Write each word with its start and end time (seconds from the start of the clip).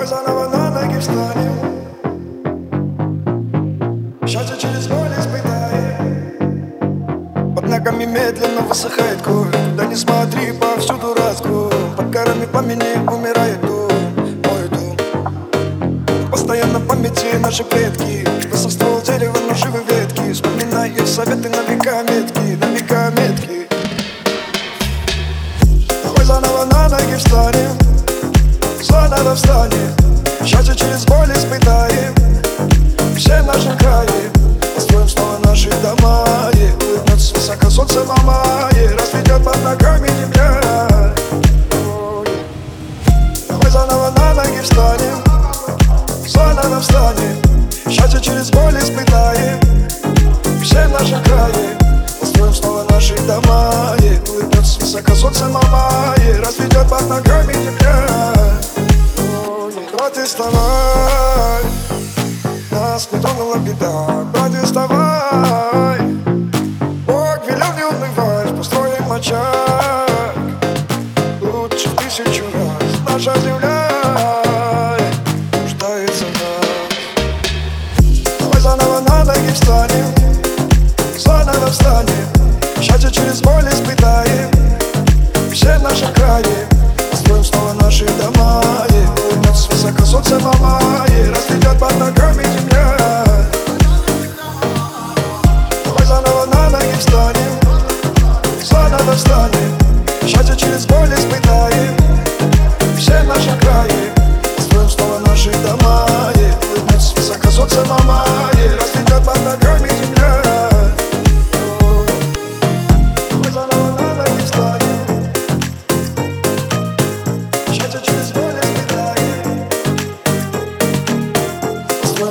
Давай 0.00 0.16
заново 0.16 0.48
на 0.48 0.70
ноги 0.70 0.98
встанем. 0.98 1.54
Счастье 4.26 4.56
через 4.56 4.86
боль 4.86 5.12
испытаем. 5.18 6.34
Под 7.54 7.68
ногами 7.68 8.06
медленно 8.06 8.62
высыхает 8.62 9.20
кровь. 9.20 9.54
Да 9.76 9.84
не 9.84 9.94
смотри, 9.94 10.52
повсюду 10.52 11.14
раскрой 11.14 11.70
Под 11.98 12.08
горами 12.08 12.46
пламени 12.46 13.06
умирает 13.12 13.60
дом. 13.60 13.90
Мой 14.46 14.68
дом. 14.70 14.96
Постоянно 16.30 16.78
в 16.78 16.86
памяти 16.88 17.36
наши 17.36 17.62
предки 17.64 18.26
Что 18.56 18.70
ствол 18.70 19.02
дерева, 19.02 19.36
но 19.46 19.54
живы 19.54 19.82
ветки. 19.86 20.32
Вспоминай 20.32 20.92
их 20.92 21.06
советы 21.06 21.50
на 21.50 21.60
века 21.70 22.02
метки 22.04 22.56
На 22.58 22.70
века 22.70 23.10
метки. 23.18 23.68
Давай 26.02 26.24
заново 26.24 26.64
на 26.64 26.88
ноги 26.88 27.16
встанем 27.16 27.49
Заново 29.30 29.36
встанем 29.36 29.94
Счастье 30.44 30.74
через 30.74 31.04
боль 31.04 31.30
испытаем. 31.32 32.14
Все 33.16 33.42
наши 33.42 33.76
крае 33.78 34.30
Построим 34.74 35.08
снова 35.08 35.38
наши 35.44 35.70
дома. 35.82 36.50
И 36.54 36.72
улыбнется 36.84 37.34
высоко 37.34 37.70
солнце 37.70 38.04
мама 38.04 38.68
И 38.74 38.88
разведет 38.88 39.44
под 39.44 39.62
ногами 39.62 40.08
земля. 40.08 41.14
Давай 43.48 43.70
заново 43.70 44.10
на 44.16 44.34
ноги 44.34 44.60
встанем. 44.62 45.22
Заново 46.26 46.80
встанем. 46.80 47.70
Счастье 47.88 48.20
через 48.20 48.50
боль 48.50 48.76
испытаем. 48.78 49.60
Все 50.62 50.88
наши 50.88 51.22
крае 51.24 51.78
Построим 52.20 52.54
снова 52.54 52.84
наши 52.90 53.16
дома. 53.26 53.94
И 54.00 54.18
улыбнется 54.28 54.80
высоко 54.80 55.14
солнце 55.14 55.44
мама 55.46 56.14
И 56.16 56.32
разведет 56.40 56.88
под 56.88 57.08
ногами 57.08 57.52
земля 57.52 58.49
Вставай. 60.00 61.62
Нас 62.70 63.08
не 63.12 63.20
тронула 63.20 63.56
беда 63.58 64.24
вставай. 64.64 66.00
Бог 67.06 67.38
велел 67.46 67.72
не 67.76 67.84
унывать 67.84 68.56
Построим 68.56 69.12
очаг. 69.12 70.08
Лучше 71.42 71.90
тысячу 71.96 72.44
раз 72.54 72.98
Наша 73.06 73.38
земля 73.40 73.88
Нуждается 75.62 76.24
в 76.24 76.32
нас. 76.40 76.66
Давай 78.38 78.60
заново 78.60 79.00
на 79.00 79.24
ноги 79.24 79.52
встанем 79.52 80.14
Заново 81.18 81.66
встанем. 81.66 82.28
Счастье 82.80 83.10
через 83.10 83.42
боль 83.42 83.68
испытаем 83.68 84.50
Все 85.52 85.78
наши 85.78 86.10
крае 86.14 86.66
Построим 87.10 87.44
снова 87.44 87.74
наши 87.74 88.06
дома 88.06 88.79
мама 90.58 91.04
И 91.08 91.30
разведет 91.30 91.78
под 91.78 91.96
ногами 91.98 92.42
земля. 92.42 92.96
Давай 95.84 96.06
на 96.46 96.70
ноги 96.70 96.94
встанем 99.16 99.78
Счастье 100.26 100.56
через 100.56 100.86
боль 100.86 101.12
испытаем. 101.12 101.96
Все 102.96 103.22
наши 103.22 103.56
крае 103.60 104.12
Построим 104.56 104.88
снова 104.88 105.18
наши 105.26 105.50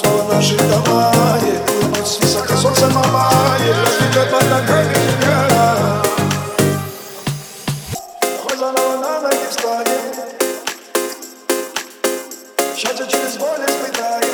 снова 0.00 0.34
наши 0.34 0.56
дома 0.56 1.12
yeah. 1.42 1.96
Ночь 1.96 2.06
с 2.06 2.18
высока 2.20 2.56
солнце 2.56 2.86
мама 2.88 3.30
yeah. 3.60 3.84
Развлекает 3.84 4.32
вода 4.32 4.60
крайняя 4.66 4.96
Давай 8.22 8.58
заново 8.58 8.96
на 8.96 9.20
ноги 9.20 9.46
встанем 9.50 10.00
Счастье 12.76 13.06
через 13.08 13.36
боль 13.36 13.64
испытаем 13.66 14.29